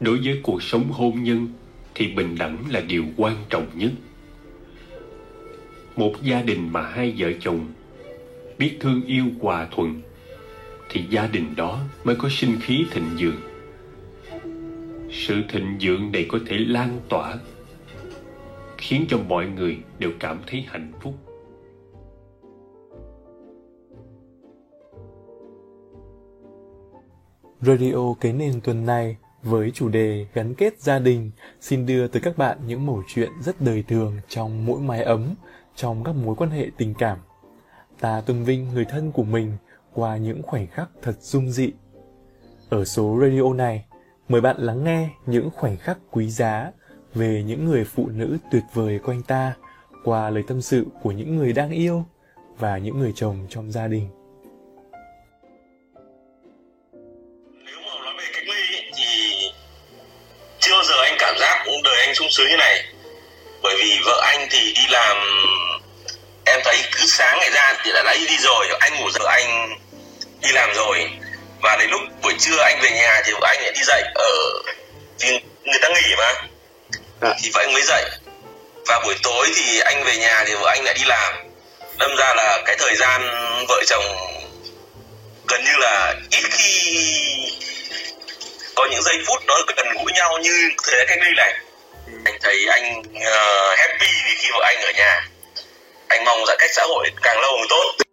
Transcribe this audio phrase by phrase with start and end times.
[0.00, 1.48] đối với cuộc sống hôn nhân
[1.94, 3.90] thì bình đẳng là điều quan trọng nhất.
[5.96, 7.66] Một gia đình mà hai vợ chồng
[8.58, 10.02] biết thương yêu hòa thuận
[10.90, 13.40] thì gia đình đó mới có sinh khí thịnh vượng.
[15.12, 17.38] Sự thịnh vượng này có thể lan tỏa,
[18.78, 21.14] khiến cho mọi người đều cảm thấy hạnh phúc.
[27.60, 32.22] Radio kế nền tuần này với chủ đề gắn kết gia đình xin đưa tới
[32.22, 35.34] các bạn những mẩu chuyện rất đời thường trong mỗi mái ấm,
[35.76, 37.18] trong các mối quan hệ tình cảm.
[38.00, 39.52] Ta tôn vinh người thân của mình
[39.94, 41.72] qua những khoảnh khắc thật dung dị.
[42.68, 43.84] Ở số radio này,
[44.28, 46.72] mời bạn lắng nghe những khoảnh khắc quý giá
[47.14, 49.54] về những người phụ nữ tuyệt vời quanh ta
[50.04, 52.04] qua lời tâm sự của những người đang yêu
[52.58, 54.15] và những người chồng trong gia đình.
[62.26, 62.84] Sung sướng như này.
[63.62, 65.16] Bởi vì vợ anh thì đi làm
[66.44, 69.76] em thấy cứ sáng ngày ra thì đã lấy đi rồi, anh ngủ giờ anh
[70.40, 71.10] đi làm rồi.
[71.62, 74.32] Và đến lúc buổi trưa anh về nhà thì anh lại đi dậy ở
[75.20, 75.28] vì
[75.64, 76.32] người ta nghỉ mà.
[77.20, 77.34] À.
[77.42, 78.04] thì vợ anh mới dậy.
[78.86, 81.34] Và buổi tối thì anh về nhà thì vợ anh lại đi làm.
[81.98, 83.20] Đâm ra là cái thời gian
[83.68, 84.04] vợ chồng
[85.48, 87.00] gần như là ít khi
[88.74, 91.54] có những giây phút nó gần gũi nhau như gian cách ly này
[92.06, 95.28] anh thấy anh uh, happy vì khi vợ anh ở nhà.
[96.08, 98.04] Anh mong giãn cách xã hội càng lâu càng tốt.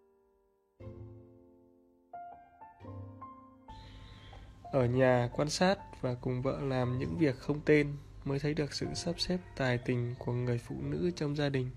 [4.71, 8.73] Ở nhà quan sát và cùng vợ làm những việc không tên mới thấy được
[8.73, 11.69] sự sắp xếp tài tình của người phụ nữ trong gia đình.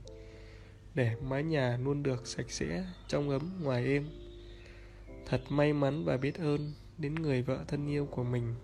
[0.94, 4.09] Để mái nhà luôn được sạch sẽ trong ấm ngoài êm.
[5.27, 8.55] Thật may mắn và biết ơn đến người vợ thân yêu của mình.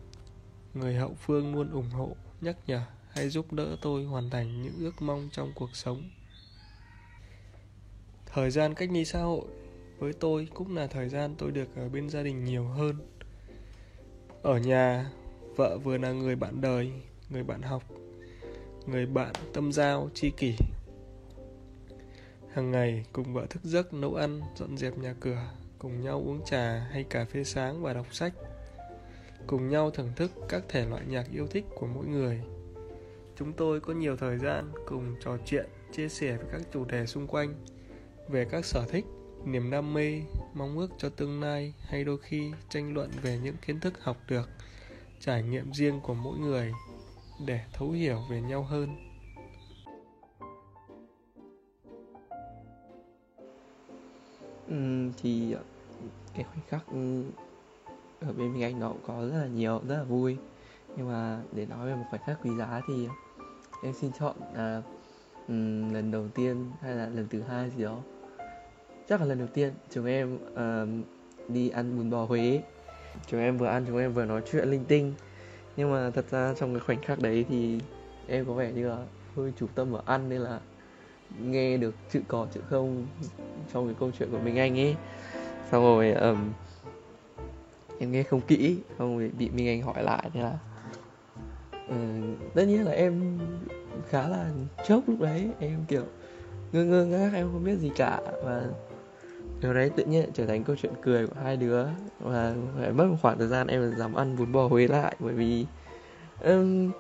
[0.75, 2.81] Người hậu phương luôn ủng hộ nhắc nhở
[3.15, 6.11] hãy giúp đỡ tôi hoàn thành những ước mong trong cuộc sống.
[8.27, 9.45] Thời gian cách ly xã hội
[9.99, 12.97] với tôi cũng là thời gian tôi được ở bên gia đình nhiều hơn.
[14.43, 15.11] Ở nhà,
[15.57, 16.93] vợ vừa là người bạn đời,
[17.29, 17.83] người bạn học,
[18.87, 20.55] người bạn tâm giao, tri kỷ.
[22.53, 26.45] Hàng ngày cùng vợ thức giấc, nấu ăn, dọn dẹp nhà cửa, cùng nhau uống
[26.45, 28.33] trà hay cà phê sáng và đọc sách.
[29.47, 32.41] Cùng nhau thưởng thức các thể loại nhạc yêu thích của mỗi người
[33.37, 37.07] chúng tôi có nhiều thời gian cùng trò chuyện chia sẻ về các chủ đề
[37.07, 37.55] xung quanh
[38.29, 39.05] về các sở thích
[39.45, 40.21] niềm đam mê
[40.55, 44.17] mong ước cho tương lai hay đôi khi tranh luận về những kiến thức học
[44.29, 44.49] được
[45.21, 46.73] trải nghiệm riêng của mỗi người
[47.47, 48.89] để thấu hiểu về nhau hơn.
[54.69, 55.63] Ừ, thì ờ,
[56.35, 57.25] cái khoảnh khắc ừ,
[58.21, 60.37] ở bên mình anh nó cũng có rất là nhiều rất là vui
[60.97, 63.09] nhưng mà để nói về một khoảnh khắc quý giá thì
[63.83, 64.83] em xin chọn là
[65.49, 67.99] um, lần đầu tiên hay là lần thứ hai gì đó.
[69.09, 71.05] Chắc là lần đầu tiên chúng em uh,
[71.49, 72.63] đi ăn bún bò Huế.
[73.27, 75.15] Chúng em vừa ăn chúng em vừa nói chuyện linh tinh.
[75.77, 77.81] Nhưng mà thật ra trong cái khoảnh khắc đấy thì
[78.27, 78.99] em có vẻ như là
[79.37, 80.61] hơi chủ tâm ở ăn nên là
[81.41, 83.07] nghe được chữ có chữ không
[83.73, 84.97] trong cái câu chuyện của mình anh ấy.
[85.71, 86.53] Xong rồi um,
[87.99, 90.59] em nghe không kỹ xong rồi bị minh anh hỏi lại nên là
[91.93, 91.99] Ừ,
[92.55, 93.39] tất nhiên là em
[94.09, 94.47] khá là
[94.89, 96.03] chốc lúc đấy em kiểu
[96.73, 98.21] ngơ ngơ ngác em không biết gì cả.
[98.45, 98.63] Và
[99.63, 101.87] điều đấy tự nhiên trở thành câu chuyện cười của hai đứa.
[102.21, 105.35] Và phải mất một khoảng thời gian em dám ăn bún bò Huế lại bởi
[105.35, 105.67] vì
[106.45, 106.91] um,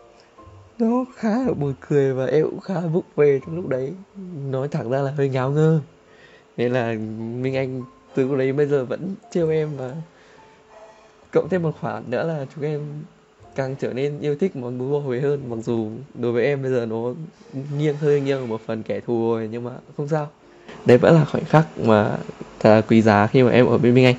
[0.79, 3.93] nó khá là buồn cười và em cũng khá là vụng về trong lúc đấy.
[4.51, 5.81] Nói thẳng ra là hơi ngáo ngơ.
[6.57, 6.95] Nên là
[7.43, 7.83] minh anh
[8.15, 9.95] từ lúc đấy bây giờ vẫn trêu em và
[11.33, 12.81] cộng thêm một khoản nữa là chúng em
[13.55, 15.41] càng trở nên yêu thích món bún bò Huế hơn.
[15.49, 17.15] Mặc dù đối với em bây giờ nó
[17.77, 20.31] nghiêng, hơi nghiêng một phần kẻ thù rồi, nhưng mà không sao.
[20.87, 22.17] Đấy vẫn là khoảnh khắc mà
[22.61, 24.17] thật là quý giá khi mà em ở bên Minh Anh.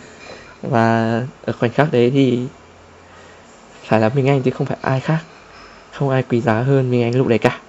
[0.62, 2.48] Và ở khoảnh khắc đấy thì
[3.82, 5.20] phải là Minh Anh chứ không phải ai khác.
[5.92, 7.60] Không ai quý giá hơn Minh Anh lúc đấy cả.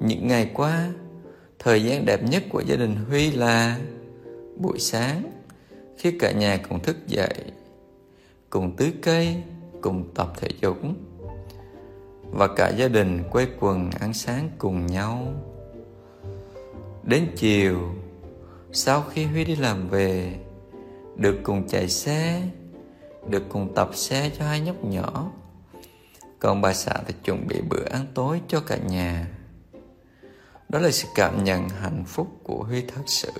[0.00, 0.88] Những ngày qua
[1.66, 3.78] thời gian đẹp nhất của gia đình huy là
[4.56, 5.22] buổi sáng,
[5.98, 7.34] khi cả nhà cùng thức dậy,
[8.50, 9.42] cùng tưới cây,
[9.80, 10.76] cùng tập thể dục.
[12.22, 15.34] Và cả gia đình quây quần ăn sáng cùng nhau.
[17.02, 17.80] Đến chiều,
[18.72, 20.34] sau khi huy đi làm về,
[21.16, 22.42] được cùng chạy xe,
[23.28, 25.30] được cùng tập xe cho hai nhóc nhỏ.
[26.38, 29.26] Còn bà xã thì chuẩn bị bữa ăn tối cho cả nhà
[30.68, 33.32] đó là sự cảm nhận hạnh phúc của huy thật sự.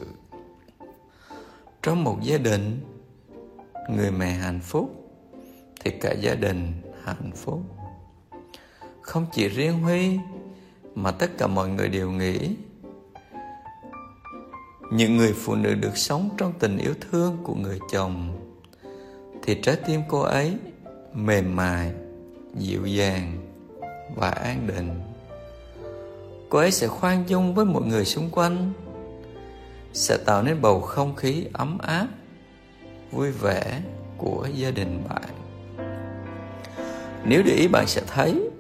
[1.83, 2.81] Trong một gia đình,
[3.91, 4.91] người mẹ hạnh phúc,
[5.81, 6.73] thì cả gia đình
[7.05, 7.61] hạnh phúc.
[9.03, 10.19] Không chỉ riêng huy,
[10.95, 12.57] mà tất cả mọi người đều nghĩ,
[14.93, 18.41] những người phụ nữ được sống trong tình yêu thương của người chồng,
[19.43, 20.57] thì trái tim cô ấy
[21.15, 21.93] mềm mại,
[22.55, 23.39] dịu dàng
[24.17, 25.01] và an định
[26.49, 28.73] cô ấy sẽ khoan dung với mọi người xung quanh,
[29.93, 32.07] sẽ tạo nên bầu không khí ấm áp,
[33.13, 33.83] vui vẻ
[34.17, 35.29] của gia đình bạn.
[37.25, 38.51] Nếu để ý bạn sẽ thấy,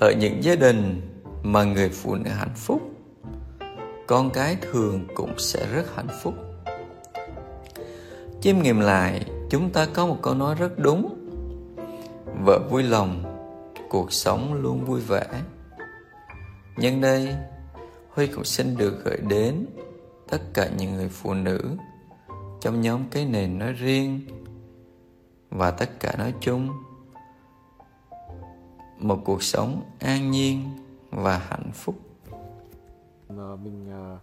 [0.00, 1.00] ở những gia đình
[1.42, 2.82] mà người phụ nữ hạnh phúc,
[4.06, 6.34] con cái thường cũng sẽ rất hạnh phúc.
[8.40, 11.16] Chiêm nghiệm lại, chúng ta có một câu nói rất đúng.
[12.44, 13.24] Vợ vui lòng,
[13.88, 15.26] cuộc sống luôn vui vẻ
[16.80, 17.36] nhân đây,
[18.10, 19.66] huy cũng xin được gửi đến
[20.28, 21.76] tất cả những người phụ nữ
[22.60, 24.20] trong nhóm cái nền nói riêng
[25.50, 26.68] và tất cả nói chung
[28.98, 30.62] một cuộc sống an nhiên
[31.10, 31.94] và hạnh phúc.
[33.62, 34.18] Mình à,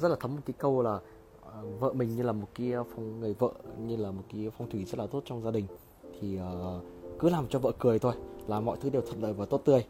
[0.00, 0.98] rất là thấm một cái câu là
[1.52, 4.70] à, vợ mình như là một cái phong người vợ, như là một cái phong
[4.70, 5.66] thủy rất là tốt trong gia đình.
[6.20, 6.50] Thì à,
[7.18, 8.14] cứ làm cho vợ cười thôi
[8.46, 9.84] là mọi thứ đều thuận lợi và tốt tươi.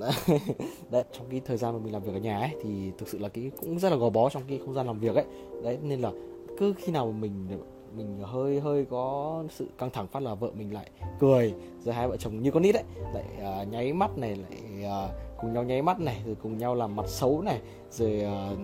[0.90, 1.04] đấy.
[1.12, 3.28] trong cái thời gian mà mình làm việc ở nhà ấy thì thực sự là
[3.28, 5.24] cái cũng rất là gò bó trong cái không gian làm việc ấy.
[5.62, 6.12] Đấy nên là
[6.58, 7.48] cứ khi nào mà mình
[7.96, 10.90] mình hơi hơi có sự căng thẳng phát là vợ mình lại
[11.20, 11.54] cười
[11.84, 12.84] rồi hai vợ chồng như con nít đấy
[13.14, 13.24] lại
[13.62, 15.10] uh, nháy mắt này lại uh,
[15.40, 17.60] cùng nhau nháy mắt này rồi cùng nhau làm mặt xấu này
[17.90, 18.58] rồi uh,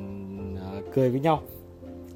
[0.79, 1.43] uh, cười với nhau.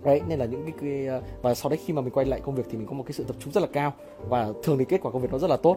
[0.04, 2.54] Đấy nên là những cái, cái và sau đấy khi mà mình quay lại công
[2.54, 3.92] việc thì mình có một cái sự tập trung rất là cao
[4.28, 5.76] và thường thì kết quả công việc nó rất là tốt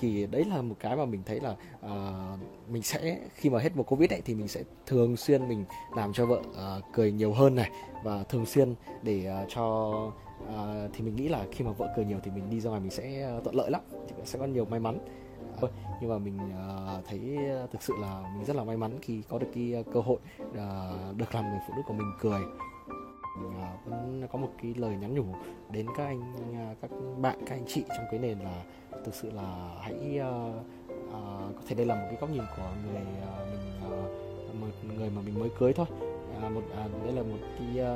[0.00, 1.56] thì đấy là một cái mà mình thấy là
[1.86, 2.40] uh,
[2.70, 5.64] mình sẽ khi mà hết mùa covid ấy thì mình sẽ thường xuyên mình
[5.96, 7.70] làm cho vợ uh, cười nhiều hơn này
[8.04, 9.64] và thường xuyên để uh, cho
[10.42, 12.80] uh, thì mình nghĩ là khi mà vợ cười nhiều thì mình đi ra ngoài
[12.80, 14.98] mình sẽ uh, thuận lợi lắm thì sẽ có nhiều may mắn.
[16.00, 17.38] Nhưng mà mình uh, thấy
[17.72, 20.18] thực sự là mình rất là may mắn khi có được cái cơ hội
[20.50, 22.40] uh, được làm người phụ nữ của mình cười.
[23.44, 25.24] Ờ, vẫn có một cái lời nhắn nhủ
[25.70, 26.22] đến các anh
[26.54, 26.90] à, các
[27.20, 28.62] bạn các anh chị trong cái nền là
[29.04, 30.54] thực sự là hãy uh,
[31.08, 34.94] uh, có thể đây là một cái góc nhìn của người uh, mình uh, một
[34.96, 35.86] người mà mình mới cưới thôi.
[36.46, 37.86] Uh, một uh, đây là một cái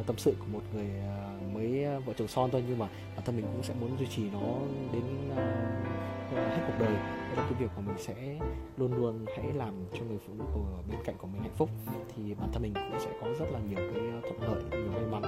[0.00, 2.88] uh, tâm sự của một người uh, mới uh, vợ chồng son thôi nhưng mà
[3.16, 4.58] bản thân mình cũng sẽ muốn duy trì nó
[4.92, 5.02] đến
[5.32, 5.97] uh,
[6.36, 6.94] hết cuộc đời.
[6.94, 8.38] Đó là cái việc mà mình sẽ
[8.76, 11.68] luôn luôn hãy làm cho người phụ nữ của bên cạnh của mình hạnh phúc.
[12.16, 14.92] Thì bản thân mình cũng sẽ có rất là nhiều cái ờ, thuận lợi nhiều
[14.92, 15.22] may mắn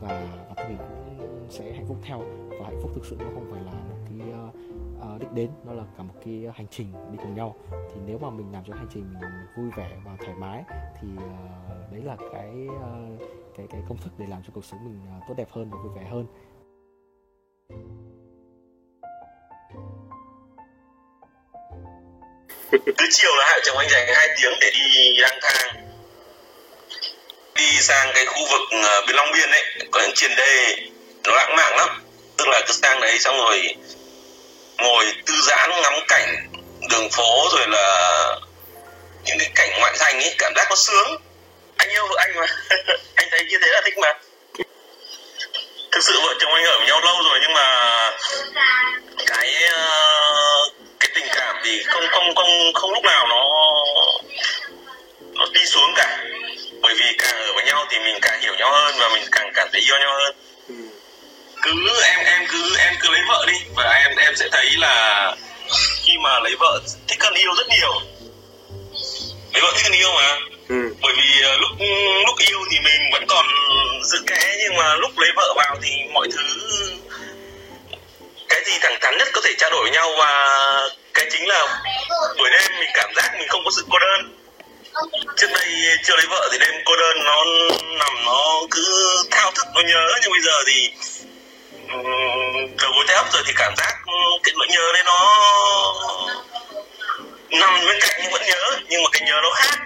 [0.00, 2.18] và bản thân mình cũng sẽ hạnh phúc theo.
[2.48, 4.50] Và hạnh phúc thực sự nó không phải là một cái ờ,
[5.00, 7.54] ờ, uh, đích đến nó là cả một cái hành trình đi cùng nhau.
[7.70, 10.64] Thì nếu mà mình làm cho hành trình mình vui vẻ và thoải mái
[11.00, 13.20] thì uh, đấy là cái uh,
[13.56, 15.78] cái cái công thức để làm cho cuộc sống mình uh, tốt đẹp hơn và
[15.82, 16.26] vui vẻ hơn.
[22.70, 25.74] Cứ chiều là hai chồng anh dành hai tiếng để đi lang thang.
[27.54, 30.76] Đi sang cái khu vực ờ, bên Long Biên ấy, có những triền đê
[31.24, 32.02] nó lãng mạn lắm.
[32.36, 33.74] Tức là cứ sang đấy xong rồi
[34.78, 36.48] ngồi thư giãn, ngắm cảnh
[36.90, 38.28] đường phố rồi là
[39.24, 41.16] những cái cảnh ngoại thành ấy, cảm giác nó sướng.
[41.76, 42.46] Anh yêu vợ anh mà.
[43.14, 44.12] Anh thấy như thế là thích mà.
[45.92, 47.35] Thực sự vợ chồng anh ở với nhau lâu rồi.
[59.86, 60.36] Yêu nhau hơn.
[61.62, 65.36] Cứ em em cứ em cứ lấy vợ đi và em em sẽ thấy là
[66.04, 68.00] khi mà lấy vợ thích hơn yêu rất nhiều.
[69.52, 70.38] Lấy vợ thích hơn yêu mà.
[70.68, 70.94] Ừ.
[71.02, 71.70] bởi vì uh, lúc
[72.26, 73.46] lúc yêu thì mình vẫn còn
[74.04, 76.42] giữ kẽ nhưng mà lúc lấy vợ vào thì mọi thứ
[78.48, 80.30] cái gì thẳng thắn nhất có thể trao đổi với nhau và
[81.14, 81.82] cái chính là
[82.38, 84.45] buổi đêm mình cảm giác mình không có sự cô đơn
[85.36, 85.66] trước đây
[86.02, 87.44] chưa lấy vợ thì đêm cô đơn, nó
[87.98, 90.06] nằm, nó cứ thao thức, nó nhớ.
[90.22, 90.90] Nhưng bây giờ thì
[92.82, 93.94] đầu gối tay ấp rồi thì cảm giác
[94.42, 95.18] cái nỗi nhớ đấy nó
[97.50, 98.78] nằm bên cạnh nhưng vẫn nhớ.
[98.88, 99.78] Nhưng mà cái nhớ nó khác.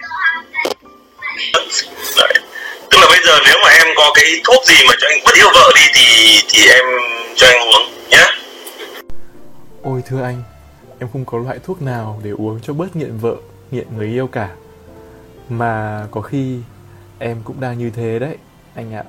[2.17, 2.33] Đấy.
[2.89, 5.35] tức là bây giờ nếu mà em có cái thuốc gì mà cho anh bất
[5.35, 6.85] yêu vợ đi thì thì em
[7.35, 8.25] cho anh uống nhé
[9.83, 10.43] ôi thưa anh,
[10.99, 13.35] em không có loại thuốc nào để uống cho bớt nghiện vợ,
[13.71, 14.49] nghiện người yêu cả
[15.49, 16.59] mà có khi
[17.19, 18.37] em cũng đang như thế đấy
[18.73, 19.03] anh ạ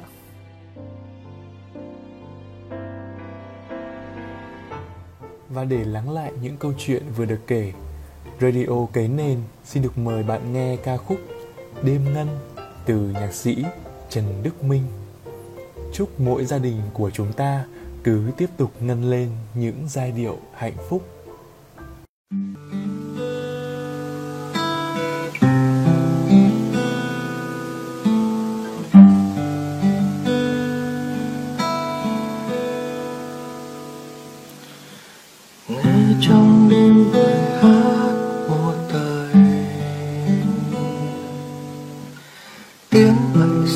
[5.49, 7.73] Và để lắng lại những câu chuyện vừa được kể,
[8.41, 11.19] Radio Cấy Nền xin được mời bạn nghe ca khúc
[11.83, 12.29] Đêm Ngân
[12.87, 13.65] từ nhạc sĩ
[14.11, 14.83] Trần Đức Minh.
[15.93, 17.65] chúc mỗi gia đình của chúng ta
[18.05, 21.12] cứ tiếp tục ngân lên những giai điệu hạnh phúc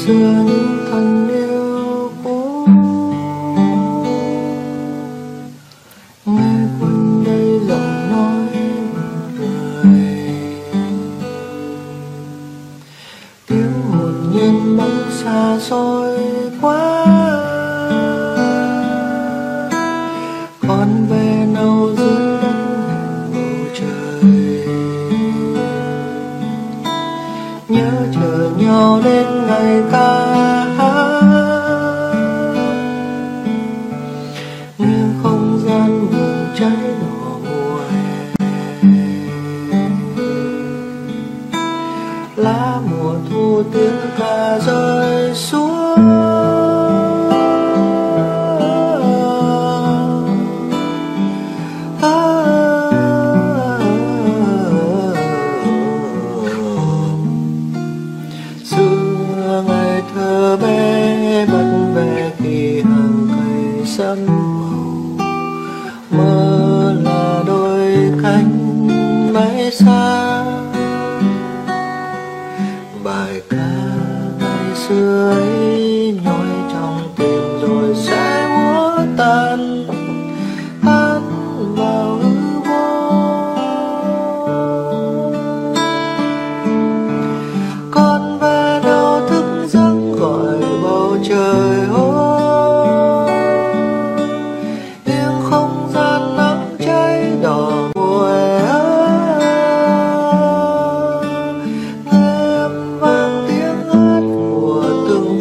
[0.08, 0.65] ngày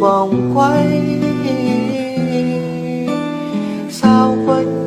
[0.06, 1.02] vòng quay.
[3.90, 4.85] Sao quanh